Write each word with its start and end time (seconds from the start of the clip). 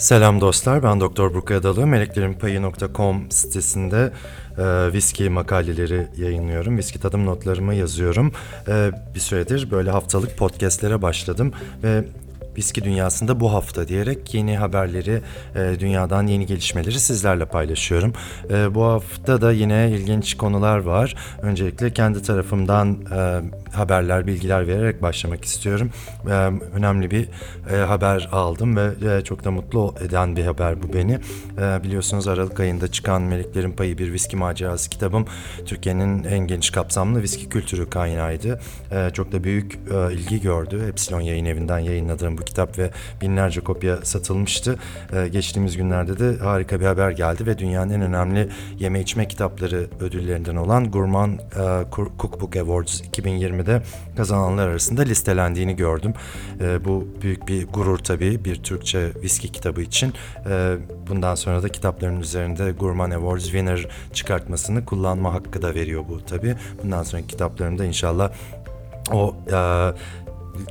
Selam 0.00 0.40
dostlar, 0.40 0.82
ben 0.82 1.00
Doktor 1.00 1.34
Burku 1.34 1.54
Adalı. 1.54 1.86
Meleklerinpayı.com 1.86 3.30
sitesinde 3.30 4.12
e, 4.58 4.92
viski 4.92 5.28
makaleleri 5.30 6.06
yayınlıyorum. 6.16 6.78
Viski 6.78 7.00
tadım 7.00 7.26
notlarımı 7.26 7.74
yazıyorum. 7.74 8.32
E, 8.68 8.90
bir 9.14 9.20
süredir 9.20 9.70
böyle 9.70 9.90
haftalık 9.90 10.36
podcastlere 10.36 11.02
başladım 11.02 11.52
ve 11.82 12.04
viski 12.56 12.84
dünyasında 12.84 13.40
bu 13.40 13.52
hafta 13.52 13.88
diyerek 13.88 14.34
yeni 14.34 14.56
haberleri, 14.56 15.22
e, 15.56 15.80
dünyadan 15.80 16.26
yeni 16.26 16.46
gelişmeleri 16.46 17.00
sizlerle 17.00 17.44
paylaşıyorum. 17.44 18.12
E, 18.50 18.74
bu 18.74 18.84
hafta 18.84 19.40
da 19.40 19.52
yine 19.52 19.90
ilginç 19.90 20.36
konular 20.36 20.78
var. 20.78 21.14
Öncelikle 21.42 21.92
kendi 21.92 22.22
tarafımdan 22.22 22.98
e, 23.16 23.40
haberler, 23.72 24.26
bilgiler 24.26 24.66
vererek 24.68 25.02
başlamak 25.02 25.44
istiyorum. 25.44 25.90
Önemli 26.74 27.10
bir 27.10 27.28
haber 27.86 28.28
aldım 28.32 28.76
ve 28.76 28.90
çok 29.24 29.44
da 29.44 29.50
mutlu 29.50 29.94
eden 30.00 30.36
bir 30.36 30.44
haber 30.44 30.82
bu 30.82 30.92
beni. 30.92 31.18
Biliyorsunuz 31.84 32.28
Aralık 32.28 32.60
ayında 32.60 32.88
çıkan 32.88 33.22
Meleklerin 33.22 33.72
Payı 33.72 33.98
bir 33.98 34.12
viski 34.12 34.36
macerası 34.36 34.90
kitabım 34.90 35.26
Türkiye'nin 35.66 36.24
en 36.24 36.38
geniş 36.38 36.70
kapsamlı 36.70 37.22
viski 37.22 37.48
kültürü 37.48 37.90
kaynağıydı. 37.90 38.60
Çok 39.12 39.32
da 39.32 39.44
büyük 39.44 39.78
ilgi 40.12 40.40
gördü. 40.40 40.86
Epsilon 40.88 41.20
yayın 41.20 41.44
evinden 41.44 41.78
yayınladığım 41.78 42.38
bu 42.38 42.42
kitap 42.42 42.78
ve 42.78 42.90
binlerce 43.20 43.60
kopya 43.60 43.96
satılmıştı. 44.02 44.78
Geçtiğimiz 45.32 45.76
günlerde 45.76 46.18
de 46.18 46.44
harika 46.44 46.80
bir 46.80 46.86
haber 46.86 47.10
geldi 47.10 47.46
ve 47.46 47.58
dünyanın 47.58 47.90
en 47.90 48.02
önemli 48.02 48.48
yeme 48.78 49.00
içme 49.00 49.28
kitapları 49.28 49.86
ödüllerinden 50.00 50.56
olan 50.56 50.90
Gourmand 50.90 51.40
Cookbook 51.92 52.56
Awards 52.56 53.02
2020'de 53.60 53.82
kazananlar 54.16 54.68
arasında 54.68 55.02
listelendiğini 55.02 55.76
gördüm. 55.76 56.14
E, 56.60 56.84
bu 56.84 57.08
büyük 57.22 57.48
bir 57.48 57.66
gurur 57.66 57.98
tabii 57.98 58.44
bir 58.44 58.62
Türkçe 58.62 59.12
viski 59.22 59.52
kitabı 59.52 59.82
için. 59.82 60.14
E, 60.50 60.76
bundan 61.08 61.34
sonra 61.34 61.62
da 61.62 61.68
kitapların 61.68 62.20
üzerinde 62.20 62.72
Gourmand 62.72 63.12
Awards 63.12 63.44
winner 63.44 63.88
çıkartmasını 64.12 64.84
kullanma 64.84 65.34
hakkı 65.34 65.62
da 65.62 65.74
veriyor 65.74 66.04
bu 66.08 66.24
tabii. 66.24 66.54
Bundan 66.82 67.02
sonraki 67.02 67.26
kitaplarımda 67.26 67.84
inşallah 67.84 68.30
o 69.12 69.36
e, 69.52 69.92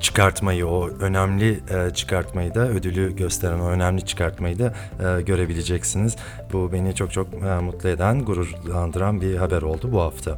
çıkartmayı, 0.01 0.67
o 0.67 0.89
önemli 0.89 1.59
e, 1.69 1.93
çıkartmayı 1.93 2.55
da, 2.55 2.67
ödülü 2.67 3.15
gösteren 3.15 3.59
o 3.59 3.69
önemli 3.69 4.05
çıkartmayı 4.05 4.59
da 4.59 4.73
e, 4.99 5.21
görebileceksiniz. 5.21 6.15
Bu 6.53 6.71
beni 6.73 6.95
çok 6.95 7.13
çok 7.13 7.27
e, 7.33 7.59
mutlu 7.61 7.89
eden, 7.89 8.25
gururlandıran 8.25 9.21
bir 9.21 9.35
haber 9.35 9.61
oldu 9.61 9.91
bu 9.91 10.01
hafta. 10.01 10.37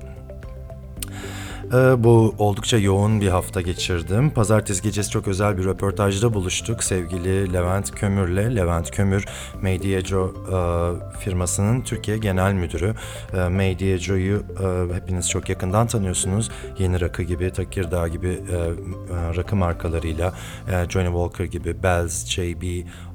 Ee, 1.73 2.03
bu 2.03 2.35
oldukça 2.37 2.77
yoğun 2.77 3.21
bir 3.21 3.27
hafta 3.27 3.61
geçirdim. 3.61 4.29
Pazartesi 4.29 4.83
gecesi 4.83 5.09
çok 5.09 5.27
özel 5.27 5.57
bir 5.57 5.65
röportajda 5.65 6.33
buluştuk 6.33 6.83
sevgili 6.83 7.53
Levent 7.53 7.91
Kömür'le. 7.91 8.55
Levent 8.55 8.91
Kömür, 8.91 9.25
Meidiejo 9.61 10.33
e, 10.51 11.19
firmasının 11.19 11.81
Türkiye 11.81 12.17
Genel 12.17 12.53
Müdürü. 12.53 12.95
E, 13.33 13.49
Meidiejo'yu 13.49 14.43
e, 14.63 14.95
hepiniz 14.95 15.29
çok 15.29 15.49
yakından 15.49 15.87
tanıyorsunuz. 15.87 16.49
Yeni 16.79 17.01
Rakı 17.01 17.23
gibi, 17.23 17.51
Tekirdağ 17.51 18.07
gibi 18.07 18.27
e, 18.27 18.55
e, 18.55 19.35
rakı 19.35 19.55
markalarıyla, 19.55 20.33
e, 20.71 20.89
Johnny 20.89 21.07
Walker 21.07 21.45
gibi, 21.45 21.83
Bells, 21.83 22.25
JB, 22.25 22.63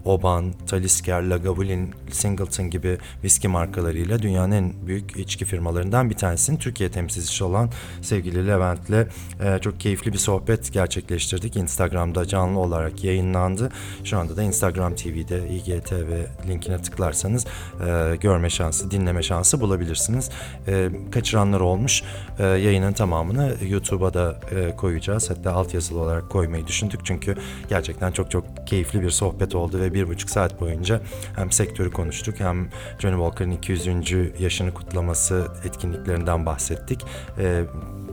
Oban, 0.07 0.53
Talisker, 0.67 1.23
Lagavulin, 1.23 1.95
Singleton 2.11 2.71
gibi 2.71 2.99
viski 3.25 3.49
markalarıyla 3.49 4.23
dünyanın 4.23 4.53
en 4.53 4.73
büyük 4.87 5.17
içki 5.17 5.45
firmalarından 5.45 6.11
bir 6.11 6.15
tanesinin 6.15 6.57
Türkiye 6.57 6.91
temsilcisi 6.91 7.45
olan 7.45 7.71
sevgili 8.03 8.47
Levent'le 8.47 9.09
e, 9.41 9.59
çok 9.61 9.81
keyifli 9.81 10.13
bir 10.13 10.19
sohbet 10.19 10.73
gerçekleştirdik. 10.73 11.57
Instagram'da 11.57 12.27
canlı 12.27 12.59
olarak 12.59 13.05
yayınlandı. 13.05 13.73
Şu 14.05 14.19
anda 14.19 14.37
da 14.37 14.43
Instagram 14.43 14.95
TV'de 14.95 15.49
IGTV 15.49 16.25
linkine 16.49 16.83
tıklarsanız 16.83 17.47
e, 17.87 18.17
görme 18.17 18.51
şansı, 18.51 18.91
dinleme 18.91 19.23
şansı 19.23 19.61
bulabilirsiniz. 19.61 20.31
E, 20.69 20.91
kaçıranlar 21.13 21.61
olmuş. 21.61 22.03
E, 22.39 22.45
yayının 22.45 22.93
tamamını 22.93 23.55
YouTube'a 23.69 24.15
da 24.15 24.41
e, 24.51 24.77
koyacağız. 24.77 25.31
Hatta 25.31 25.53
altyazılı 25.53 26.01
olarak 26.01 26.31
koymayı 26.31 26.67
düşündük 26.67 27.01
çünkü 27.05 27.37
gerçekten 27.69 28.13
çok 28.13 28.31
çok 28.31 28.67
keyifli 28.67 29.03
bir 29.03 29.11
sohbet 29.11 29.55
oldu 29.55 29.81
ve 29.81 29.96
bir 29.97 30.09
buçuk 30.09 30.31
saat 30.31 30.61
boyunca 30.61 31.01
hem 31.37 31.53
sektörü 31.53 31.91
konuştuk 31.91 32.41
hem 32.41 32.69
Johnny 32.99 33.17
Walker'ın 33.17 33.51
200. 33.51 33.87
yaşını 34.41 34.75
kutlaması 34.75 35.47
etkinliklerinden 35.65 36.47
bahsettik. 36.47 37.05
E, 37.39 37.65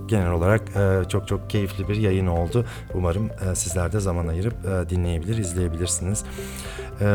genel 0.07 0.31
olarak 0.31 0.61
e, 0.75 1.09
çok 1.09 1.27
çok 1.27 1.49
keyifli 1.49 1.87
bir 1.87 1.95
yayın 1.95 2.27
oldu. 2.27 2.65
Umarım 2.93 3.29
e, 3.29 3.55
sizler 3.55 3.91
de 3.91 3.99
zaman 3.99 4.27
ayırıp 4.27 4.53
e, 4.65 4.89
dinleyebilir, 4.89 5.37
izleyebilirsiniz. 5.37 6.23
E, 7.03 7.05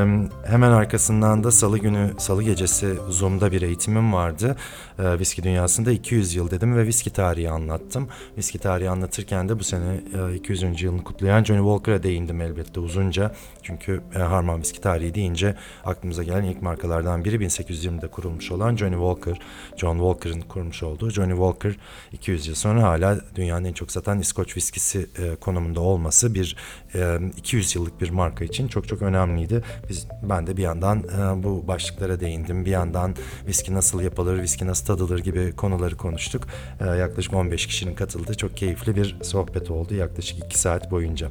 hemen 0.47 0.71
arkasından 0.71 1.45
da 1.45 1.51
salı 1.51 1.79
günü, 1.79 2.11
salı 2.19 2.43
gecesi 2.43 2.95
Zoom'da 3.09 3.53
bir 3.53 3.63
eğitimim 3.63 4.13
vardı. 4.13 4.57
E, 4.99 5.19
viski 5.19 5.43
dünyasında 5.43 5.91
200 5.91 6.35
yıl 6.35 6.51
dedim 6.51 6.77
ve 6.77 6.87
viski 6.87 7.11
tarihi 7.11 7.51
anlattım. 7.51 8.09
Viski 8.39 8.59
tarihi 8.59 8.91
anlatırken 8.91 9.49
de 9.49 9.59
bu 9.59 9.65
sene 9.65 10.01
e, 10.33 10.35
200. 10.35 10.83
yılını 10.83 11.05
kutlayan 11.05 11.45
Johnny 11.45 11.59
Walker'a 11.59 12.03
değindim 12.03 12.41
elbette 12.41 12.81
uzunca. 12.81 13.33
Çünkü 13.63 14.01
e, 14.15 14.19
Harman 14.19 14.61
viski 14.61 14.81
tarihi 14.81 15.15
deyince 15.15 15.55
aklımıza 15.85 16.23
gelen 16.23 16.43
ilk 16.43 16.63
markalardan 16.63 17.25
biri 17.25 17.37
1820'de 17.37 18.09
kurulmuş 18.09 18.53
olan 18.53 18.77
Johnny 18.77 18.97
Walker. 18.97 19.41
John 19.77 19.99
Walker'ın 19.99 20.41
kurmuş 20.41 20.83
olduğu 20.83 21.11
Johnny 21.11 21.33
Walker 21.33 21.77
200 22.13 22.47
yıl 22.47 22.55
sonra 22.55 22.83
hala 22.83 23.21
dünyanın 23.35 23.65
en 23.65 23.73
çok 23.73 23.93
satan 23.93 24.21
İskoç 24.21 24.57
viskisi 24.57 25.07
e, 25.19 25.37
konumunda 25.37 25.81
olması 25.81 26.35
bir 26.35 26.57
e, 26.95 27.19
200 27.37 27.75
yıllık 27.75 28.01
bir 28.01 28.11
marka 28.11 28.45
için 28.45 28.69
çok 28.69 28.89
çok 28.89 29.03
önemliydi. 29.03 29.63
Biz 29.89 30.07
ben 30.23 30.47
de 30.47 30.57
bir 30.57 30.63
yandan 30.63 30.99
e, 30.99 31.43
bu 31.43 31.69
başlıklara 31.69 32.21
değindim. 32.21 32.65
Bir 32.65 32.71
yandan 32.71 33.15
viski 33.47 33.75
nasıl 33.75 34.01
yapılır, 34.01 34.43
viski 34.43 34.67
nasıl 34.67 34.87
tadılır 34.87 35.19
gibi 35.19 35.53
konuları 35.57 35.97
konuştuk. 35.97 36.47
E, 36.81 36.87
yaklaşık 36.87 37.35
15 37.35 37.67
kişinin 37.67 37.95
katıldığı 37.95 38.37
çok 38.37 38.57
keyifli 38.57 38.97
bir 38.97 39.17
sohbet 39.23 39.71
oldu 39.71 39.95
yaklaşık 39.95 40.45
2 40.45 40.59
saat 40.59 40.91
boyunca. 40.91 41.29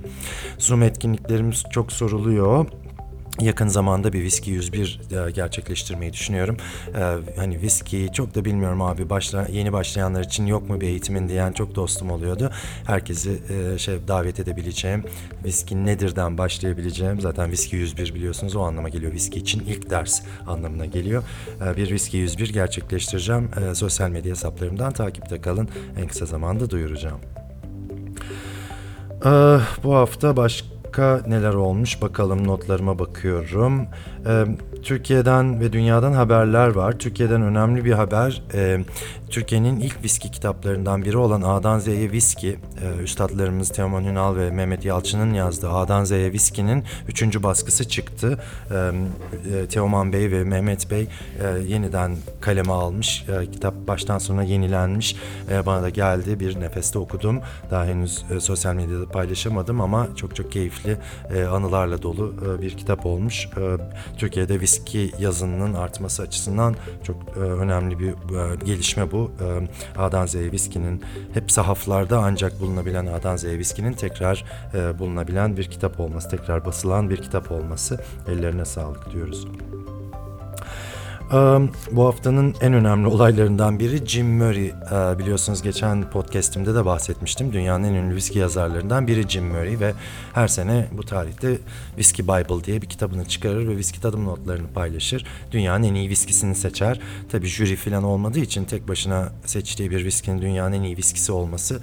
Zoom 0.58 0.84
etkinliklerimiz 0.84 1.64
çok 1.72 1.92
soruluyor 1.92 2.66
yakın 3.42 3.68
zamanda 3.68 4.14
bir 4.14 4.24
Viski 4.24 4.52
101 4.52 5.00
e, 5.28 5.32
gerçekleştirmeyi 5.32 6.14
düşünüyorum. 6.14 6.58
Ee, 6.96 7.16
hani 7.38 7.62
viski 7.62 8.10
çok 8.14 8.36
da 8.36 8.46
bilmiyorum 8.46 8.82
abi 8.82 9.10
başla, 9.10 9.48
yeni 9.52 9.74
başlayanlar 9.74 10.24
için 10.24 10.46
yok 10.46 10.70
mu 10.70 10.82
bir 10.82 10.88
eğitimin 10.88 11.30
diyen 11.30 11.52
çok 11.52 11.76
dostum 11.76 12.12
oluyordu. 12.12 12.52
Herkesi 12.86 13.42
e, 13.50 13.78
şey 13.78 14.08
davet 14.08 14.40
edebileceğim, 14.40 15.04
viski 15.46 15.86
nedirden 15.86 16.38
başlayabileceğim. 16.38 17.22
Zaten 17.22 17.52
Viski 17.52 17.76
101 17.76 18.16
biliyorsunuz 18.16 18.56
o 18.56 18.62
anlama 18.62 18.90
geliyor. 18.90 19.14
Viski 19.14 19.40
için 19.40 19.60
ilk 19.60 19.90
ders 19.90 20.22
anlamına 20.48 20.86
geliyor. 20.86 21.24
Ee, 21.66 21.78
bir 21.78 21.92
Viski 21.92 22.18
101 22.18 22.54
gerçekleştireceğim. 22.54 23.50
Ee, 23.72 23.76
sosyal 23.76 24.10
medya 24.10 24.32
hesaplarımdan 24.32 24.94
takipte 24.94 25.42
kalın. 25.42 25.70
En 26.02 26.08
kısa 26.08 26.26
zamanda 26.26 26.70
duyuracağım. 26.70 27.20
Bu 29.84 29.96
hafta 29.96 30.38
başka 30.38 30.77
Başka 30.88 31.22
neler 31.28 31.54
olmuş 31.54 32.02
bakalım 32.02 32.48
notlarıma 32.48 33.00
bakıyorum. 33.00 33.88
Ee, 34.28 34.46
Türkiye'den 34.84 35.60
ve 35.60 35.74
dünyadan 35.74 36.14
haberler 36.14 36.68
var. 36.68 37.00
Türkiye'den 37.00 37.42
önemli 37.42 37.86
bir 37.86 37.92
haber. 37.92 38.42
Ee, 38.54 38.80
Türkiye'nin 39.30 39.80
ilk 39.80 40.04
viski 40.04 40.32
kitaplarından 40.32 41.06
biri 41.06 41.18
olan 41.18 41.42
A'dan 41.42 41.80
Z'ye 41.80 42.12
Viski. 42.12 42.50
Ee, 42.50 43.04
üstadlarımız 43.04 43.70
Teoman 43.70 44.04
Ünal 44.04 44.36
ve 44.36 44.52
Mehmet 44.52 44.86
Yalçın'ın 44.86 45.34
yazdığı 45.34 45.70
A'dan 45.70 46.04
Z'ye 46.04 46.32
Viski'nin 46.32 46.84
üçüncü 47.08 47.44
baskısı 47.44 47.88
çıktı. 47.88 48.40
Ee, 48.72 48.92
Teoman 49.70 50.14
Bey 50.14 50.32
ve 50.32 50.44
Mehmet 50.44 50.92
Bey 50.92 51.02
e, 51.02 51.60
yeniden 51.68 52.16
kaleme 52.42 52.72
almış. 52.72 53.26
E, 53.30 53.52
kitap 53.52 53.74
baştan 53.88 54.18
sona 54.18 54.44
yenilenmiş. 54.44 55.16
E, 55.52 55.66
bana 55.66 55.82
da 55.82 55.90
geldi. 55.90 56.40
Bir 56.40 56.60
nefeste 56.60 57.00
okudum. 57.00 57.40
Daha 57.72 57.86
henüz 57.86 58.26
e, 58.36 58.40
sosyal 58.40 58.74
medyada 58.74 59.06
paylaşamadım 59.06 59.82
ama 59.82 60.08
çok 60.16 60.36
çok 60.36 60.52
keyifli 60.52 60.98
e, 61.36 61.44
anılarla 61.44 62.02
dolu 62.02 62.34
e, 62.46 62.62
bir 62.62 62.78
kitap 62.78 63.06
olmuş. 63.06 63.46
E, 63.46 63.62
Türkiye'de 64.18 64.60
viski 64.62 65.12
yazınının 65.20 65.74
artması 65.74 66.24
açısından 66.24 66.76
çok 67.04 67.16
e, 67.38 67.40
önemli 67.40 68.00
bir 68.00 68.10
e, 68.10 68.56
gelişme 68.66 69.12
bu. 69.12 69.32
E, 69.42 69.68
A'dan 70.00 70.26
Z'ye 70.26 70.52
viskinin 70.52 71.02
hep 71.34 71.52
sahaflarda 71.52 72.20
ancak 72.20 72.62
bulunabilen 72.62 73.06
A'dan 73.06 73.36
Z'ye 73.36 73.60
viskinin 73.60 73.94
tekrar 73.94 74.46
e, 74.74 75.00
bulunabilen 75.00 75.58
bir 75.58 75.64
kitap 75.64 76.00
olması, 76.00 76.30
tekrar 76.30 76.66
basılan 76.66 77.10
bir 77.10 77.18
kitap 77.18 77.52
olması 77.52 78.02
ellerine 78.28 78.66
sağlık 78.66 79.14
diyoruz. 79.14 79.48
Bu 81.92 82.06
haftanın 82.06 82.56
en 82.62 82.74
önemli 82.74 83.08
olaylarından 83.08 83.80
biri 83.80 84.06
Jim 84.06 84.38
Murray. 84.38 84.72
Biliyorsunuz 85.20 85.62
geçen 85.62 86.10
podcastimde 86.10 86.76
de 86.76 86.86
bahsetmiştim. 86.86 87.54
Dünyanın 87.54 87.84
en 87.84 87.94
ünlü 87.94 88.16
viski 88.16 88.40
yazarlarından 88.40 89.08
biri 89.08 89.30
Jim 89.30 89.46
Murray 89.46 89.80
ve 89.80 89.94
her 90.34 90.48
sene 90.48 90.88
bu 90.92 91.04
tarihte 91.04 91.58
Whiskey 91.96 92.26
Bible 92.28 92.64
diye 92.64 92.82
bir 92.82 92.88
kitabını 92.88 93.26
çıkarır 93.26 93.68
ve 93.68 93.78
viski 93.78 94.02
tadım 94.02 94.26
notlarını 94.26 94.68
paylaşır. 94.68 95.26
Dünyanın 95.52 95.84
en 95.84 95.94
iyi 95.94 96.10
viskisini 96.10 96.56
seçer. 96.56 97.00
Tabii 97.32 97.48
jüri 97.48 97.76
falan 97.76 98.04
olmadığı 98.04 98.40
için 98.40 98.66
tek 98.66 98.88
başına 98.88 99.30
seçtiği 99.46 99.92
bir 99.92 100.06
viskinin 100.06 100.42
dünyanın 100.42 100.74
en 100.74 100.82
iyi 100.82 100.98
viskisi 100.98 101.32
olması 101.32 101.82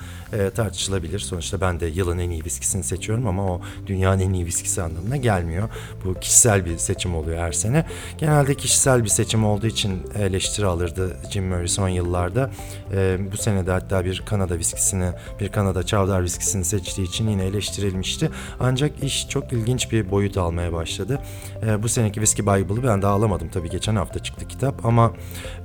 tartışılabilir. 0.54 1.18
Sonuçta 1.18 1.60
ben 1.60 1.80
de 1.80 1.86
yılın 1.86 2.18
en 2.18 2.30
iyi 2.30 2.44
viskisini 2.44 2.84
seçiyorum 2.84 3.26
ama 3.26 3.44
o 3.46 3.60
dünyanın 3.86 4.20
en 4.20 4.32
iyi 4.32 4.46
viskisi 4.46 4.82
anlamına 4.82 5.16
gelmiyor. 5.16 5.68
Bu 6.04 6.14
kişisel 6.14 6.64
bir 6.64 6.78
seçim 6.78 7.14
oluyor 7.14 7.38
her 7.38 7.52
sene. 7.52 7.86
Genelde 8.18 8.54
kişisel 8.54 9.04
bir 9.04 9.08
seçim 9.08 9.33
olduğu 9.42 9.66
için 9.66 10.02
eleştiri 10.18 10.66
alırdı 10.66 11.16
Jim 11.30 11.48
Murray 11.48 11.68
son 11.68 11.88
yıllarda. 11.88 12.50
Ee, 12.92 13.18
bu 13.32 13.36
sene 13.36 13.66
de 13.66 13.70
hatta 13.70 14.04
bir 14.04 14.22
Kanada 14.26 14.58
viskisini, 14.58 15.10
bir 15.40 15.48
Kanada 15.48 15.82
Çavdar 15.82 16.22
viskisini 16.22 16.64
seçtiği 16.64 17.08
için 17.08 17.28
yine 17.28 17.44
eleştirilmişti. 17.44 18.30
Ancak 18.60 19.02
iş 19.02 19.28
çok 19.28 19.52
ilginç 19.52 19.92
bir 19.92 20.10
boyut 20.10 20.36
almaya 20.36 20.72
başladı. 20.72 21.18
Ee, 21.66 21.82
bu 21.82 21.88
seneki 21.88 22.14
Whiskey 22.14 22.46
Bible'ı 22.46 22.84
ben 22.84 23.02
daha 23.02 23.12
alamadım 23.12 23.48
tabii 23.48 23.70
geçen 23.70 23.96
hafta 23.96 24.18
çıktı 24.18 24.48
kitap 24.48 24.86
ama 24.86 25.12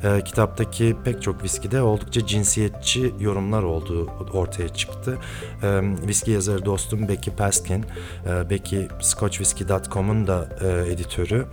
e, 0.04 0.24
kitaptaki 0.24 0.95
pek 1.04 1.22
çok 1.22 1.44
viskide 1.44 1.81
oldukça 1.81 2.25
cinsiyetçi 2.25 3.13
yorumlar 3.19 3.63
olduğu 3.63 4.06
ortaya 4.33 4.69
çıktı. 4.69 5.18
Ee, 5.63 5.81
viski 6.07 6.31
yazarı 6.31 6.65
dostum 6.65 7.07
Becky 7.07 7.36
Paskin, 7.36 7.86
e, 8.25 8.50
Becky 8.50 8.88
ScotchWhiskey.com'un 9.01 10.27
da 10.27 10.50
e, 10.62 10.92
editörü 10.92 11.45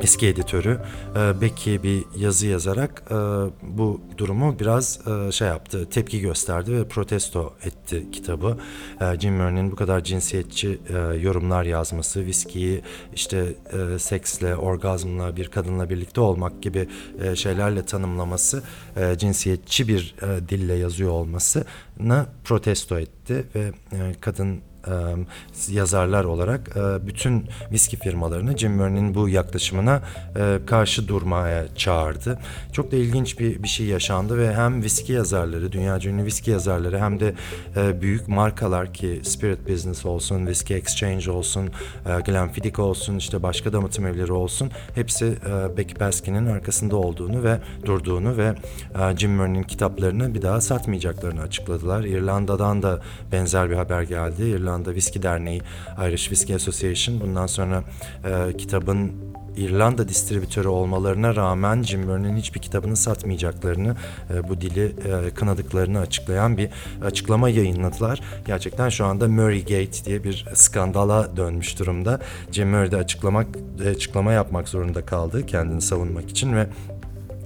eski 0.00 0.26
editörü 0.26 0.80
e, 1.16 1.40
Becky 1.40 1.82
bir 1.82 2.04
yazı 2.16 2.46
yazarak 2.46 3.02
e, 3.10 3.14
bu 3.62 4.00
durumu 4.18 4.58
biraz 4.58 5.00
e, 5.06 5.32
şey 5.32 5.48
yaptı, 5.48 5.90
tepki 5.90 6.20
gösterdi 6.20 6.72
ve 6.72 6.88
protesto 6.88 7.52
etti 7.64 8.10
kitabı. 8.12 8.58
E, 9.00 9.20
Jim 9.20 9.34
Murray'nin 9.34 9.70
bu 9.70 9.76
kadar 9.76 10.04
cinsiyetçi 10.04 10.78
e, 10.88 11.16
yorumlar 11.16 11.64
yazması, 11.64 12.26
viskiyi 12.26 12.82
işte 13.14 13.54
e, 13.72 13.98
seksle, 13.98 14.56
orgazmla, 14.56 15.36
bir 15.36 15.48
kadınla 15.48 15.90
birlikte 15.90 16.20
olmak 16.20 16.62
gibi 16.62 16.88
e, 17.22 17.36
şeylerle 17.36 17.84
tanımlaması, 17.84 18.62
e, 18.96 19.18
cinsiyetçi 19.18 19.88
bir 19.88 20.14
e, 20.22 20.48
dille 20.48 20.74
yazıyor 20.74 21.10
olmasını 21.10 22.26
protesto 22.44 22.98
etti 22.98 23.44
ve 23.54 23.72
e, 23.92 24.14
kadın 24.20 24.60
e, 24.86 25.72
yazarlar 25.74 26.24
olarak 26.24 26.76
e, 26.76 27.06
bütün 27.06 27.46
viski 27.72 27.96
firmalarını 27.96 28.56
Jim 28.56 28.76
Murray'nin 28.76 29.14
bu 29.14 29.28
yaklaşımına 29.28 30.02
e, 30.36 30.58
karşı 30.66 31.08
durmaya 31.08 31.74
çağırdı. 31.74 32.38
Çok 32.72 32.92
da 32.92 32.96
ilginç 32.96 33.38
bir, 33.38 33.62
bir 33.62 33.68
şey 33.68 33.86
yaşandı 33.86 34.38
ve 34.38 34.54
hem 34.54 34.82
viski 34.82 35.12
yazarları, 35.12 35.72
dünya 35.72 35.98
ünlü 36.04 36.24
viski 36.24 36.50
yazarları 36.50 36.98
hem 36.98 37.20
de 37.20 37.34
e, 37.76 38.00
büyük 38.00 38.28
markalar 38.28 38.92
ki 38.92 39.20
Spirit 39.22 39.68
Business 39.68 40.06
olsun, 40.06 40.38
Whiskey 40.38 40.76
Exchange 40.76 41.30
olsun, 41.30 41.70
e, 42.06 42.20
Glenfiddich 42.20 42.78
olsun, 42.78 43.16
işte 43.16 43.42
başka 43.42 43.72
damıtım 43.72 44.06
evleri 44.06 44.32
olsun 44.32 44.70
hepsi 44.94 45.24
e, 45.24 45.76
Becky 45.76 45.94
Paskin'in 45.94 46.46
arkasında 46.46 46.96
olduğunu 46.96 47.44
ve 47.44 47.58
durduğunu 47.84 48.36
ve 48.36 48.54
e, 48.94 49.16
Jim 49.16 49.30
Murray'nin 49.30 49.62
kitaplarını 49.62 50.34
bir 50.34 50.42
daha 50.42 50.60
satmayacaklarını 50.60 51.42
açıkladılar. 51.42 52.04
İrlanda'dan 52.04 52.82
da 52.82 53.00
benzer 53.32 53.70
bir 53.70 53.76
haber 53.76 54.02
geldi. 54.02 54.42
İrlanda 54.42 54.73
Viski 54.94 55.22
Derneği, 55.22 55.62
Irish 56.08 56.22
Whiskey 56.22 56.56
Association 56.56 57.20
bundan 57.20 57.46
sonra 57.46 57.84
e, 58.24 58.56
kitabın 58.56 59.12
İrlanda 59.56 60.08
distribütörü 60.08 60.68
olmalarına 60.68 61.36
rağmen 61.36 61.82
Jim 61.82 62.04
Murray'nin 62.04 62.36
hiçbir 62.36 62.60
kitabını 62.60 62.96
satmayacaklarını, 62.96 63.96
e, 64.34 64.48
bu 64.48 64.60
dili 64.60 64.84
e, 64.84 65.30
kınadıklarını 65.30 65.98
açıklayan 65.98 66.56
bir 66.56 66.68
açıklama 67.04 67.48
yayınladılar. 67.48 68.20
Gerçekten 68.46 68.88
şu 68.88 69.04
anda 69.04 69.28
Murray 69.28 69.60
Gate 69.60 70.04
diye 70.04 70.24
bir 70.24 70.46
skandala 70.54 71.36
dönmüş 71.36 71.78
durumda. 71.78 72.20
Jim 72.52 72.68
Murray 72.68 72.90
de 72.90 72.96
açıklamak, 72.96 73.46
açıklama 73.90 74.32
yapmak 74.32 74.68
zorunda 74.68 75.06
kaldı 75.06 75.46
kendini 75.46 75.80
savunmak 75.80 76.30
için 76.30 76.56
ve 76.56 76.66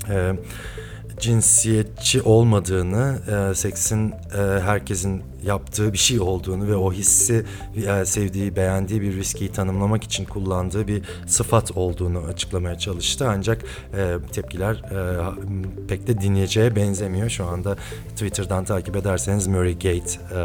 e, 0.08 0.32
cinsiyetçi 1.20 2.22
olmadığını, 2.22 3.18
e, 3.50 3.54
seksin 3.54 4.10
e, 4.10 4.60
herkesin 4.60 5.22
yaptığı 5.48 5.92
bir 5.92 5.98
şey 5.98 6.20
olduğunu 6.20 6.68
ve 6.68 6.76
o 6.76 6.92
hissi 6.92 7.44
e, 7.76 8.04
sevdiği, 8.04 8.56
beğendiği 8.56 9.02
bir 9.02 9.16
viskiyi 9.16 9.52
tanımlamak 9.52 10.04
için 10.04 10.24
kullandığı 10.24 10.88
bir 10.88 11.02
sıfat 11.26 11.76
olduğunu 11.76 12.18
açıklamaya 12.18 12.78
çalıştı. 12.78 13.28
Ancak 13.28 13.64
e, 13.96 14.16
tepkiler 14.32 14.74
e, 14.74 15.86
pek 15.88 16.06
de 16.06 16.20
dinleyeceğe 16.20 16.76
benzemiyor. 16.76 17.30
Şu 17.30 17.46
anda 17.46 17.76
Twitter'dan 18.10 18.64
takip 18.64 18.96
ederseniz 18.96 19.46
Murraygate 19.46 20.20
e, 20.34 20.40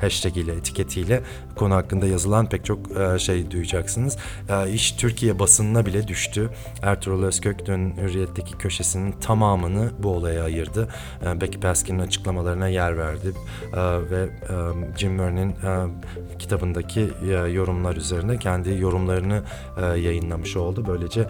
hashtag 0.00 0.36
ile, 0.36 0.52
etiketiyle 0.52 1.22
konu 1.56 1.74
hakkında 1.74 2.06
yazılan 2.06 2.48
pek 2.48 2.64
çok 2.64 2.78
e, 2.96 3.18
şey 3.18 3.50
duyacaksınız. 3.50 4.16
E, 4.48 4.70
iş 4.70 4.92
Türkiye 4.92 5.38
basınına 5.38 5.86
bile 5.86 6.08
düştü. 6.08 6.50
Ertuğrul 6.82 7.24
Özkök 7.24 7.66
dün 7.66 7.96
Hürriyet'teki 7.96 8.58
köşesinin 8.58 9.12
tamamını 9.12 9.90
bu 9.98 10.08
olaya 10.08 10.44
ayırdı. 10.44 10.88
E, 11.26 11.40
Becky 11.40 11.60
Paskin'in 11.60 11.98
açıklamalarına 11.98 12.68
yer 12.68 12.98
verdi 12.98 13.32
e, 13.72 13.80
ve 14.10 14.28
Jim 14.96 15.14
Murray'nin 15.14 15.50
e, 15.50 15.86
kitabındaki 16.38 17.10
yorumlar 17.52 17.96
üzerine 17.96 18.38
kendi 18.38 18.74
yorumlarını 18.80 19.42
e, 19.76 19.84
yayınlamış 19.84 20.56
oldu. 20.56 20.84
Böylece 20.88 21.20
e, 21.20 21.26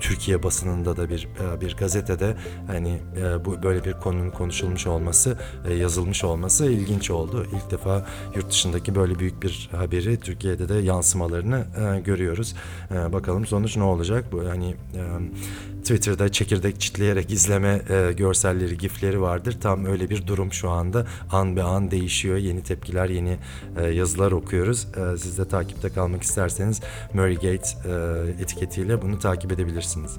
Türkiye 0.00 0.42
basınında 0.42 0.96
da 0.96 1.08
bir 1.08 1.28
e, 1.56 1.60
bir 1.60 1.76
gazetede 1.76 2.36
hani 2.66 2.98
bu 3.44 3.62
böyle 3.62 3.84
bir 3.84 3.92
konunun 3.92 4.30
konuşulmuş 4.30 4.86
olması, 4.86 5.38
yazılmış 5.78 6.24
olması 6.24 6.66
ilginç 6.66 7.10
oldu. 7.10 7.46
İlk 7.52 7.70
defa 7.70 8.06
yurt 8.36 8.50
dışındaki 8.50 8.94
böyle 8.94 9.18
büyük 9.18 9.42
bir 9.42 9.70
haberi 9.72 10.20
Türkiye'de 10.20 10.68
de 10.68 10.74
yansımalarını 10.74 11.64
görüyoruz. 12.04 12.54
Bakalım 13.12 13.46
sonuç 13.46 13.76
ne 13.76 13.82
olacak? 13.82 14.24
Bu 14.32 14.48
hani 14.48 14.70
e, 14.70 15.02
Twitter'da 15.86 16.32
çekirdek 16.32 16.80
çitleyerek 16.80 17.30
izleme 17.30 17.82
e, 17.90 18.12
görselleri, 18.12 18.78
gifleri 18.78 19.20
vardır. 19.20 19.56
Tam 19.60 19.84
öyle 19.84 20.10
bir 20.10 20.26
durum 20.26 20.52
şu 20.52 20.70
anda. 20.70 21.06
An 21.32 21.56
be 21.56 21.62
an 21.62 21.90
değişiyor. 21.90 22.36
Yeni 22.36 22.62
tepkiler, 22.62 23.08
yeni 23.08 23.38
e, 23.78 23.86
yazılar 23.86 24.32
okuyoruz. 24.32 24.86
E, 24.96 25.18
siz 25.18 25.38
de 25.38 25.48
takipte 25.48 25.88
kalmak 25.88 26.22
isterseniz 26.22 26.80
Murraygate 27.14 27.68
e, 27.84 28.42
etiketiyle 28.42 29.02
bunu 29.02 29.18
takip 29.18 29.52
edebilirsiniz. 29.52 30.18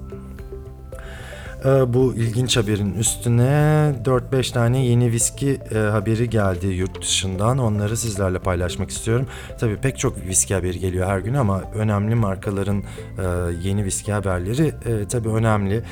Ee, 1.66 1.94
Bu 1.94 2.14
ilginç 2.16 2.58
haberin 2.58 2.94
üstüne 2.94 3.96
4-5 4.06 4.54
tane 4.54 4.86
yeni 4.86 5.12
viski 5.12 5.60
e, 5.76 5.78
haberi 5.78 6.30
geldi 6.30 6.68
yurt 6.68 7.02
dışından. 7.02 7.58
Onları 7.58 7.98
sizlerle 7.98 8.40
paylaşmak 8.40 8.90
istiyorum. 8.90 9.28
Tabii 9.60 9.78
pek 9.78 9.98
çok 9.98 10.28
viski 10.28 10.56
haberi 10.56 10.80
geliyor 10.80 11.08
her 11.08 11.20
gün 11.20 11.34
ama 11.34 11.62
önemli 11.76 12.16
markaların 12.16 12.78
e, 12.78 13.24
yeni 13.64 13.86
viski 13.86 14.14
haberleri 14.14 14.68
e, 14.68 15.08
tabii 15.08 15.30
önemli. 15.30 15.84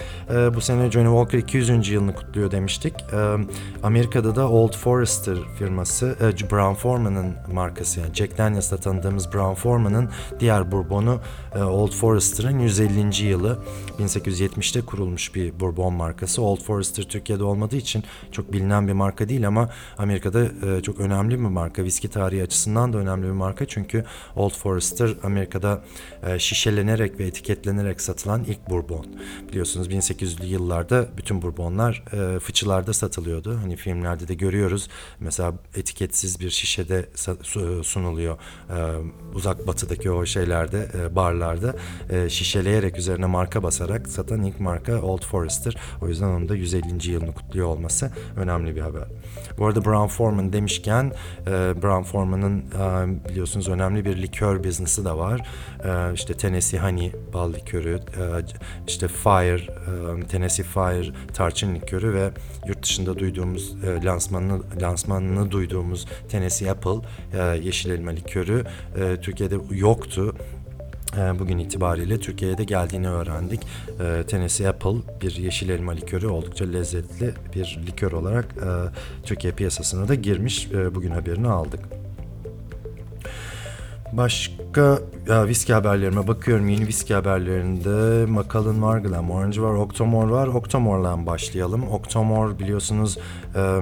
Bu 0.56 0.62
sene 0.62 0.92
Johnny 0.92 1.06
Walker 1.06 1.40
200. 1.40 1.90
yılını 1.90 2.16
kutluyor 2.16 2.52
demiştik. 2.52 2.94
Amerika'da 3.84 4.36
da 4.36 4.50
Old 4.50 4.74
Forester 4.74 5.38
firması, 5.60 6.16
Brown 6.52 6.74
Forman'ın 6.74 7.34
markası 7.54 8.00
yani 8.00 8.14
Jack 8.14 8.38
Daniels'ta 8.38 8.78
tanıdığımız 8.78 9.34
Brown 9.34 9.54
Forman'ın 9.54 10.10
diğer 10.40 10.72
bourbonu 10.72 11.20
Old 11.56 11.92
Forester'ın 11.92 12.60
150. 12.60 13.26
yılı 13.26 13.60
1870'te 14.00 14.82
kurulmuş 14.82 15.36
bir 15.36 15.55
bourbon 15.60 15.94
markası. 15.94 16.42
Old 16.42 16.62
Forester 16.62 17.04
Türkiye'de 17.04 17.44
olmadığı 17.44 17.76
için 17.76 18.04
çok 18.32 18.54
bilinen 18.54 18.88
bir 18.88 18.94
marka 18.94 19.30
değil 19.30 19.48
ama 19.48 19.70
Amerika'da 19.98 20.44
e, 20.44 20.82
çok 20.82 21.00
önemli 21.00 21.34
bir 21.40 21.46
marka. 21.46 21.84
Viski 21.84 22.08
tarihi 22.10 22.44
açısından 22.44 22.94
da 22.94 22.98
önemli 22.98 23.26
bir 23.26 23.32
marka 23.32 23.66
çünkü 23.68 24.06
Old 24.36 24.52
Forester 24.54 25.16
Amerika'da 25.24 25.84
e, 26.28 26.40
şişelenerek 26.40 27.20
ve 27.20 27.26
etiketlenerek 27.28 28.02
satılan 28.02 28.44
ilk 28.44 28.70
bourbon. 28.70 29.06
Biliyorsunuz 29.50 29.88
1800'lü 29.88 30.46
yıllarda 30.46 31.08
bütün 31.18 31.42
bourbonlar 31.42 32.04
e, 32.14 32.40
fıçılarda 32.40 32.94
satılıyordu. 32.94 33.58
Hani 33.62 33.76
filmlerde 33.76 34.28
de 34.28 34.34
görüyoruz. 34.34 34.88
Mesela 35.20 35.54
etiketsiz 35.76 36.40
bir 36.40 36.50
şişede 36.50 37.10
su- 37.42 37.84
sunuluyor. 37.84 38.38
E, 38.70 38.76
uzak 39.36 39.68
batıdaki 39.68 40.12
o 40.12 40.26
şeylerde, 40.26 40.88
e, 41.00 41.16
barlarda 41.16 41.76
e, 42.10 42.30
şişeleyerek 42.30 42.98
üzerine 42.98 43.26
marka 43.26 43.64
basarak 43.64 44.08
satan 44.08 44.44
ilk 44.44 44.60
marka 44.60 45.02
Old 45.02 45.22
Forester. 45.24 45.45
O 46.02 46.08
yüzden 46.08 46.28
onun 46.28 46.50
da 46.50 46.56
150. 46.56 47.12
yılını 47.12 47.34
kutluyor 47.34 47.68
olması 47.68 48.12
önemli 48.38 48.76
bir 48.76 48.82
haber. 48.82 49.04
Bu 49.58 49.66
arada 49.66 49.86
Brown 49.86 50.08
Forman 50.08 50.54
demişken 50.54 51.12
e, 51.42 51.52
Brown 51.82 52.04
Forman'ın 52.04 52.60
e, 52.60 53.30
biliyorsunuz 53.30 53.70
önemli 53.70 54.06
bir 54.06 54.22
likör 54.22 54.64
biznesi 54.64 55.06
de 55.06 55.12
var. 55.12 55.48
E, 55.84 56.14
işte 56.14 56.34
Tennessee 56.34 56.80
Honey 56.80 57.12
bal 57.34 57.54
likörü, 57.54 58.00
işte 58.88 59.08
Fire, 59.08 59.62
Tennessee 60.28 60.66
Fire 60.66 61.14
tarçın 61.34 61.76
likörü 61.76 62.14
ve 62.14 62.30
yurt 62.68 62.84
dışında 62.84 63.20
duyduğumuz 63.20 63.76
lansmanını 64.04 64.62
lansmanını 64.82 65.52
duyduğumuz 65.52 66.08
Tennessee 66.30 66.72
Apple 66.72 67.08
yeşil 67.62 67.90
elma 67.90 68.12
likörü 68.12 68.64
Türkiye'de 69.22 69.56
yoktu. 69.72 70.36
E, 71.18 71.40
bugün 71.40 71.58
itibariyle 71.58 72.20
Türkiye'ye 72.20 72.58
de 72.58 72.64
geldiğini 72.64 73.10
öğrendik. 73.10 73.62
E, 74.00 74.24
Tennessee 74.28 74.68
Apple 74.68 74.96
bir 75.22 75.36
yeşil 75.36 75.70
elma 75.70 75.92
likörü 75.92 76.28
oldukça 76.28 76.66
lezzetli 76.66 77.34
bir 77.56 77.80
likör 77.88 78.12
olarak 78.12 78.46
e, 78.46 78.68
Türkiye 79.24 79.54
piyasasına 79.54 80.08
da 80.08 80.16
girmiş. 80.16 80.68
E, 80.72 80.96
bugün 80.96 81.12
haberini 81.12 81.48
aldık. 81.48 81.80
Başka 84.14 85.00
ya, 85.28 85.48
viski 85.48 85.74
haberlerime 85.74 86.28
bakıyorum. 86.28 86.70
Yeni 86.70 86.88
viski 86.88 87.14
haberlerinde 87.14 88.26
Macallan 88.26 88.84
var, 88.84 89.00
Glenmorangie 89.00 89.62
var, 89.62 89.74
Octomore 89.74 90.32
var. 90.32 90.48
Octomore'la 90.48 91.26
başlayalım. 91.26 91.88
Octomore 91.90 92.60
biliyorsunuz 92.60 93.18
e, 93.56 93.80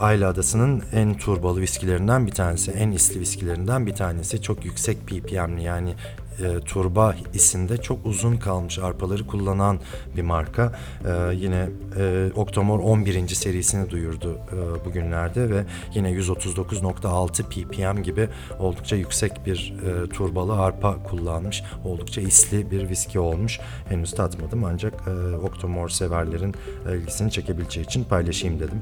Ayla 0.00 0.28
Adası'nın 0.28 0.82
en 0.92 1.14
turbalı 1.14 1.60
viskilerinden 1.60 2.26
bir 2.26 2.32
tanesi, 2.32 2.70
en 2.70 2.90
isli 2.90 3.20
viskilerinden 3.20 3.86
bir 3.86 3.94
tanesi. 3.94 4.42
Çok 4.42 4.64
yüksek 4.64 5.06
ppm'li 5.06 5.62
yani 5.62 5.94
e, 6.42 6.60
turba 6.60 7.14
isinde 7.34 7.76
çok 7.76 8.06
uzun 8.06 8.36
kalmış 8.36 8.78
arpaları 8.78 9.26
kullanan 9.26 9.80
bir 10.16 10.22
marka. 10.22 10.72
E, 11.04 11.34
yine 11.34 11.68
e, 11.98 12.30
Octomor 12.36 12.78
11. 12.78 13.28
serisini 13.28 13.90
duyurdu 13.90 14.38
e, 14.52 14.84
bugünlerde 14.84 15.50
ve 15.50 15.64
yine 15.94 16.10
139.6 16.10 17.42
ppm 17.42 18.02
gibi 18.02 18.28
oldukça 18.58 18.96
yüksek 18.96 19.46
bir 19.46 19.74
e, 19.86 20.08
turbalı 20.08 20.60
arpa 20.60 21.02
kullanmış. 21.02 21.62
Oldukça 21.84 22.20
isli 22.20 22.70
bir 22.70 22.88
viski 22.88 23.18
olmuş. 23.18 23.60
Henüz 23.88 24.10
tatmadım 24.10 24.64
ancak 24.64 24.94
e, 25.06 25.36
Octomor 25.36 25.88
severlerin 25.88 26.54
e, 26.88 26.96
ilgisini 26.96 27.30
çekebileceği 27.30 27.86
için 27.86 28.04
paylaşayım 28.04 28.60
dedim. 28.60 28.80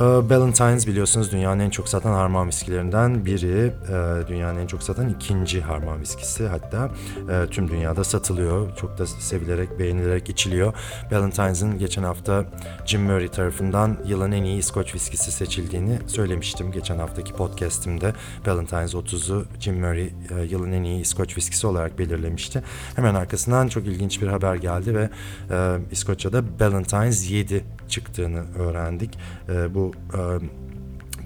Ee, 0.00 0.04
Ballantines 0.04 0.86
biliyorsunuz 0.86 1.32
dünyanın 1.32 1.60
en 1.60 1.70
çok 1.70 1.88
satan 1.88 2.12
harman 2.12 2.48
viskilerinden 2.48 3.24
biri. 3.24 3.72
Ee, 3.88 4.28
dünyanın 4.28 4.58
en 4.58 4.66
çok 4.66 4.82
satan 4.82 5.08
ikinci 5.08 5.60
harman 5.60 6.00
viskisi 6.00 6.46
hatta 6.46 6.90
e, 7.30 7.46
tüm 7.50 7.68
dünyada 7.68 8.04
satılıyor. 8.04 8.76
Çok 8.76 8.98
da 8.98 9.06
sevilerek, 9.06 9.78
beğenilerek 9.78 10.28
içiliyor. 10.28 10.74
Ballantines'ın 11.10 11.78
geçen 11.78 12.02
hafta 12.02 12.44
Jim 12.86 13.02
Murray 13.02 13.28
tarafından 13.28 13.96
yılın 14.06 14.32
en 14.32 14.44
iyi 14.44 14.58
İskoç 14.58 14.94
viskisi 14.94 15.32
seçildiğini 15.32 15.98
söylemiştim. 16.06 16.72
Geçen 16.72 16.98
haftaki 16.98 17.32
podcastimde 17.32 18.12
Ballantines 18.46 18.94
30'u 18.94 19.44
Jim 19.60 19.78
Murray 19.80 20.10
e, 20.38 20.42
yılın 20.50 20.72
en 20.72 20.82
iyi 20.82 21.00
İskoç 21.00 21.36
viskisi 21.36 21.66
olarak 21.66 21.98
belirlemişti. 21.98 22.62
Hemen 22.96 23.14
arkasından 23.14 23.68
çok 23.68 23.86
ilginç 23.86 24.22
bir 24.22 24.26
haber 24.26 24.54
geldi 24.54 24.94
ve 24.94 25.10
e, 25.50 25.78
İskoçya'da 25.90 26.58
Ballantines 26.60 27.30
7 27.30 27.64
çıktığını 27.88 28.44
öğrendik. 28.58 29.18
E, 29.48 29.74
bu 29.88 30.18
e, 30.18 30.20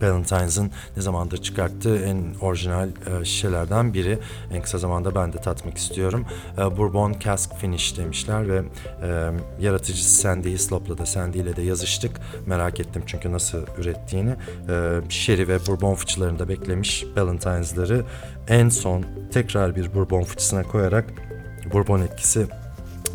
Ballantines 0.02 0.58
ne 0.96 1.02
zamandır 1.02 1.38
çıkarttığı 1.38 1.96
en 1.96 2.24
orijinal 2.40 2.88
e, 2.88 3.24
şişelerden 3.24 3.94
biri. 3.94 4.18
En 4.52 4.62
kısa 4.62 4.78
zamanda 4.78 5.14
ben 5.14 5.32
de 5.32 5.36
tatmak 5.36 5.78
istiyorum. 5.78 6.26
E, 6.58 6.76
Bourbon 6.76 7.14
Cask 7.20 7.56
Finish 7.56 7.98
demişler 7.98 8.48
ve 8.48 8.62
e, 9.02 9.30
yaratıcısı 9.60 10.20
Sandy 10.20 10.52
Hislop'la 10.52 10.98
da 10.98 11.06
Sandy 11.06 11.38
ile 11.38 11.56
de 11.56 11.62
yazıştık. 11.62 12.20
Merak 12.46 12.80
ettim 12.80 13.02
çünkü 13.06 13.32
nasıl 13.32 13.62
ürettiğini. 13.78 14.34
E, 14.68 15.00
sherry 15.08 15.48
ve 15.48 15.66
Bourbon 15.66 15.94
fıçılarında 15.94 16.48
beklemiş 16.48 17.04
Ballantines'ları 17.16 18.04
en 18.48 18.68
son 18.68 19.04
tekrar 19.32 19.76
bir 19.76 19.94
Bourbon 19.94 20.22
fıçısına 20.22 20.62
koyarak 20.62 21.04
Bourbon 21.72 22.00
etkisi 22.00 22.46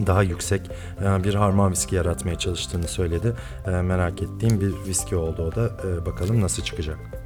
daha 0.06 0.24
yüksek 0.24 0.72
e, 1.02 1.24
bir 1.24 1.34
harman 1.34 1.72
viski 1.72 1.96
yaratmaya 1.96 2.38
çalıştığını 2.40 2.88
söyledi. 2.88 3.34
E, 3.68 3.70
merak 3.70 4.22
ettiğim 4.22 4.62
bir 4.62 4.74
viski 4.88 5.16
oldu 5.16 5.42
o 5.42 5.56
da. 5.56 5.72
E, 5.88 6.06
bakalım 6.06 6.42
nasıl 6.42 6.64
çıkacak. 6.64 7.17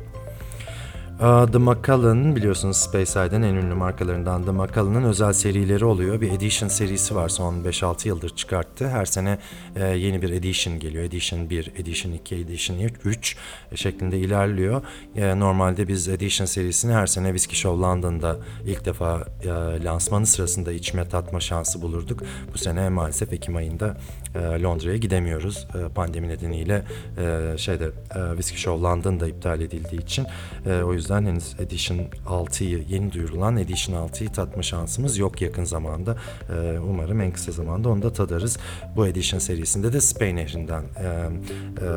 The 1.21 1.57
Macallan 1.57 2.35
biliyorsunuz 2.35 2.77
Spaceside'ın 2.77 3.41
en 3.41 3.55
ünlü 3.55 3.73
markalarından 3.73 4.43
The 4.43 4.51
Macallan'ın 4.51 5.03
özel 5.03 5.33
serileri 5.33 5.85
oluyor. 5.85 6.21
Bir 6.21 6.31
Edition 6.31 6.69
serisi 6.69 7.15
var 7.15 7.29
son 7.29 7.53
5-6 7.63 8.07
yıldır 8.07 8.29
çıkarttı. 8.29 8.89
Her 8.89 9.05
sene 9.05 9.37
e, 9.75 9.83
yeni 9.83 10.21
bir 10.21 10.29
Edition 10.29 10.79
geliyor. 10.79 11.03
Edition 11.03 11.49
1, 11.49 11.71
Edition 11.77 12.11
2, 12.11 12.35
Edition 12.35 12.77
3 13.05 13.37
şeklinde 13.75 14.19
ilerliyor. 14.19 14.81
E, 15.15 15.39
normalde 15.39 15.87
biz 15.87 16.07
Edition 16.07 16.45
serisini 16.45 16.93
her 16.93 17.07
sene 17.07 17.27
Whiskey 17.27 17.55
Show 17.55 17.81
London'da 17.81 18.37
ilk 18.65 18.85
defa 18.85 19.27
e, 19.43 19.47
lansmanı 19.83 20.25
sırasında 20.25 20.71
içme 20.71 21.09
tatma 21.09 21.39
şansı 21.39 21.81
bulurduk. 21.81 22.23
Bu 22.53 22.57
sene 22.57 22.89
maalesef 22.89 23.33
Ekim 23.33 23.55
ayında 23.55 23.97
Londra'ya 24.39 24.97
gidemiyoruz. 24.97 25.67
E, 25.75 25.89
pandemi 25.89 26.27
nedeniyle 26.27 26.83
e, 27.17 27.57
şeyde 27.57 27.85
e, 27.85 28.19
Whiskey 28.29 28.57
Show 28.57 28.87
London'da 28.87 29.27
iptal 29.27 29.61
edildiği 29.61 30.01
için 30.01 30.25
e, 30.65 30.81
o 30.81 30.93
yüzden 30.93 31.25
henüz 31.25 31.55
Edition 31.59 31.99
6'yı 32.25 32.83
yeni 32.89 33.11
duyurulan 33.13 33.57
Edition 33.57 34.07
6'yı 34.07 34.29
tatma 34.29 34.63
şansımız 34.63 35.17
yok 35.17 35.41
yakın 35.41 35.63
zamanda. 35.63 36.17
E, 36.49 36.79
umarım 36.79 37.21
en 37.21 37.31
kısa 37.31 37.51
zamanda 37.51 37.89
onu 37.89 38.01
da 38.01 38.13
tadarız. 38.13 38.57
Bu 38.95 39.07
Edition 39.07 39.39
serisinde 39.39 39.93
de 39.93 40.01
Spain 40.01 40.35
Nehri'nden 40.35 40.83
e, 40.83 41.05
e, 41.05 41.89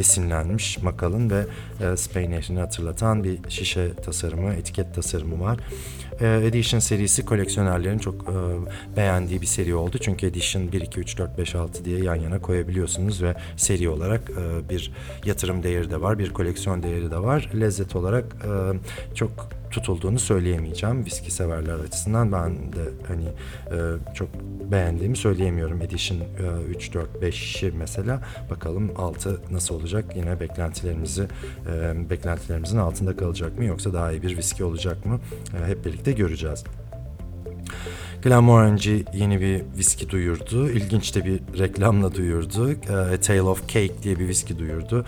esinlenmiş 0.00 0.82
Makal'ın 0.82 1.30
ve 1.30 1.46
e, 1.80 1.96
Spain 1.96 2.30
Nehri'ni 2.30 2.60
hatırlatan 2.60 3.24
bir 3.24 3.38
şişe 3.48 3.94
tasarımı, 3.94 4.54
etiket 4.54 4.94
tasarımı 4.94 5.40
var. 5.40 5.58
E, 6.20 6.46
Edition 6.46 6.80
serisi 6.80 7.24
koleksiyonerlerin 7.24 7.98
çok 7.98 8.14
e, 8.14 8.34
beğendiği 8.96 9.40
bir 9.40 9.46
seri 9.46 9.74
oldu. 9.74 9.98
Çünkü 10.00 10.26
Edition 10.26 10.72
1, 10.72 10.80
2, 10.80 11.00
3, 11.00 11.18
4, 11.18 11.38
5, 11.38 11.54
6 11.54 11.84
diye 11.84 12.04
yan 12.04 12.16
yana 12.16 12.42
koyabiliyorsunuz 12.42 13.22
ve 13.22 13.34
seri 13.56 13.88
olarak 13.88 14.30
e, 14.30 14.68
bir 14.68 14.92
yatırım 15.24 15.62
değeri 15.62 15.90
de 15.90 16.00
var, 16.00 16.18
bir 16.18 16.30
koleksiyon 16.30 16.82
değeri 16.82 17.10
de 17.10 17.18
var. 17.18 17.50
Lezzet 17.60 17.96
olarak 17.96 18.24
e, 18.44 18.50
çok 19.14 19.59
tutulduğunu 19.70 20.18
söyleyemeyeceğim. 20.18 21.04
Viski 21.04 21.30
severler 21.30 21.74
açısından 21.74 22.32
ben 22.32 22.72
de 22.72 22.84
hani 23.08 23.24
e, 23.24 23.78
çok 24.14 24.28
beğendiğimi 24.72 25.16
söyleyemiyorum. 25.16 25.82
Edition 25.82 26.18
e, 26.18 26.24
3, 26.68 26.94
4, 26.94 27.22
5'i 27.22 27.72
mesela. 27.78 28.22
Bakalım 28.50 28.92
6 28.96 29.40
nasıl 29.50 29.74
olacak? 29.74 30.04
Yine 30.16 30.40
beklentilerimizi 30.40 31.26
e, 31.72 32.10
beklentilerimizin 32.10 32.78
altında 32.78 33.16
kalacak 33.16 33.58
mı 33.58 33.64
yoksa 33.64 33.92
daha 33.92 34.12
iyi 34.12 34.22
bir 34.22 34.36
viski 34.36 34.64
olacak 34.64 35.06
mı? 35.06 35.20
E, 35.62 35.66
hep 35.66 35.84
birlikte 35.84 36.12
göreceğiz. 36.12 36.64
Glenmorangie 38.22 39.04
yeni 39.14 39.40
bir 39.40 39.62
viski 39.78 40.10
duyurdu. 40.10 40.70
İlginç 40.70 41.14
de 41.14 41.24
bir 41.24 41.58
reklamla 41.58 42.14
duyurdu. 42.14 42.70
E, 42.70 42.92
A 42.92 43.20
Tale 43.20 43.42
of 43.42 43.68
Cake 43.68 44.02
diye 44.02 44.18
bir 44.18 44.28
viski 44.28 44.58
duyurdu. 44.58 45.04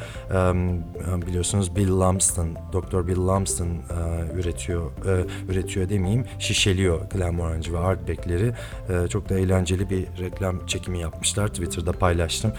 Biliyorsunuz 1.26 1.76
Bill 1.76 1.88
Lumsden, 1.88 2.54
Dr. 2.72 3.06
Bill 3.06 3.16
Lumsden 3.16 3.66
e, 3.66 4.38
üretiyor, 4.40 4.90
e, 4.90 5.26
üretiyor 5.52 5.88
demeyeyim, 5.88 6.24
şişeliyor 6.38 7.00
Glenmorangie 7.10 7.72
ve 7.72 7.78
Ardbeg'leri. 7.78 8.52
Çok 9.08 9.28
da 9.28 9.38
eğlenceli 9.38 9.90
bir 9.90 10.06
reklam 10.20 10.66
çekimi 10.66 11.00
yapmışlar. 11.00 11.48
Twitter'da 11.48 11.92
paylaştım. 11.92 12.52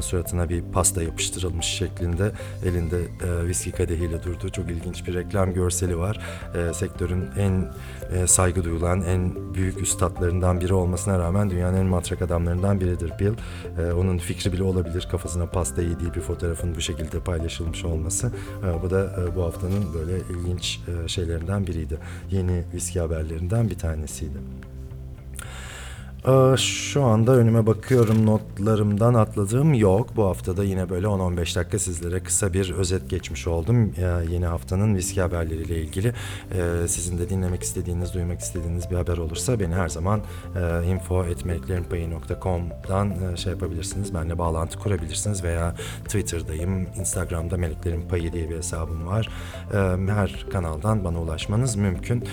Suratına 0.00 0.48
bir 0.48 0.62
pasta 0.62 1.02
yapıştırılmış 1.02 1.66
şeklinde 1.66 2.32
elinde 2.64 2.98
viski 3.46 3.72
kadehiyle 3.72 4.22
durdu. 4.22 4.50
Çok 4.50 4.70
ilginç 4.70 5.06
bir 5.06 5.14
reklam 5.14 5.54
görseli 5.54 5.98
var. 5.98 6.20
Sektörün 6.72 7.24
en 7.38 7.68
saygı 8.26 8.64
duyulan, 8.64 9.02
en 9.02 9.54
büyük 9.54 9.80
üst 9.80 9.99
üstadlarından 10.00 10.60
biri 10.60 10.74
olmasına 10.74 11.18
rağmen 11.18 11.50
dünyanın 11.50 11.76
en 11.76 11.86
matrak 11.86 12.22
adamlarından 12.22 12.80
biridir 12.80 13.12
Bill. 13.18 13.32
E, 13.78 13.92
onun 13.92 14.18
fikri 14.18 14.52
bile 14.52 14.62
olabilir 14.62 15.08
kafasına 15.10 15.46
pasta 15.46 15.82
yediği 15.82 16.14
bir 16.14 16.20
fotoğrafın 16.20 16.74
bu 16.74 16.80
şekilde 16.80 17.20
paylaşılmış 17.20 17.84
olması. 17.84 18.32
E, 18.64 18.82
bu 18.82 18.90
da 18.90 19.16
e, 19.20 19.36
bu 19.36 19.42
haftanın 19.42 19.94
böyle 19.94 20.18
ilginç 20.18 20.80
e, 21.04 21.08
şeylerinden 21.08 21.66
biriydi. 21.66 21.98
Yeni 22.30 22.64
viski 22.74 23.00
haberlerinden 23.00 23.70
bir 23.70 23.78
tanesiydi. 23.78 24.38
Ee, 26.28 26.56
şu 26.56 27.02
anda 27.04 27.32
önüme 27.32 27.66
bakıyorum 27.66 28.26
notlarımdan 28.26 29.14
atladığım 29.14 29.74
yok. 29.74 30.16
Bu 30.16 30.24
haftada 30.24 30.64
yine 30.64 30.90
böyle 30.90 31.06
10-15 31.06 31.56
dakika 31.56 31.78
sizlere 31.78 32.22
kısa 32.22 32.52
bir 32.52 32.70
özet 32.70 33.10
geçmiş 33.10 33.46
oldum. 33.46 33.92
Yeni 34.30 34.46
haftanın 34.46 34.94
viski 34.94 35.20
haberleriyle 35.20 35.80
ilgili. 35.80 36.14
Ee, 36.52 36.88
sizin 36.88 37.18
de 37.18 37.30
dinlemek 37.30 37.62
istediğiniz, 37.62 38.14
duymak 38.14 38.40
istediğiniz 38.40 38.90
bir 38.90 38.96
haber 38.96 39.16
olursa 39.16 39.60
beni 39.60 39.74
her 39.74 39.88
zaman 39.88 40.20
e, 40.56 40.88
e, 43.10 43.36
şey 43.36 43.52
yapabilirsiniz. 43.52 44.14
Benimle 44.14 44.38
bağlantı 44.38 44.78
kurabilirsiniz 44.78 45.44
veya 45.44 45.74
Twitter'dayım, 46.04 46.86
Instagram'da 46.98 47.56
Meleklerin 47.56 48.08
diye 48.32 48.50
bir 48.50 48.56
hesabım 48.56 49.06
var. 49.06 49.28
Ee, 49.72 49.76
her 50.12 50.46
kanaldan 50.52 51.04
bana 51.04 51.20
ulaşmanız 51.20 51.76
mümkün. 51.76 52.24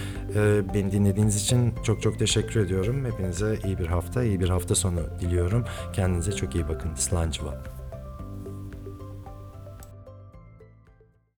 Beni 0.74 0.91
dinlediğiniz 0.91 1.44
için 1.44 1.74
çok 1.84 2.01
çok 2.01 2.20
teşekkür 2.20 2.60
ediyorum. 2.60 3.06
Hepinize 3.06 3.60
iyi 3.65 3.76
bir 3.79 3.88
hafta, 3.88 4.24
iyi 4.24 4.39
bir 4.39 4.50
hafta 4.50 4.75
sonu 4.75 5.00
diliyorum. 5.19 5.65
Kendinize 5.93 6.31
çok 6.31 6.55
iyi 6.55 6.67
bakın. 6.67 6.96
Slanjva. 6.96 7.76